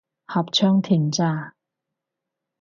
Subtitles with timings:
[0.25, 1.53] 合唱團咋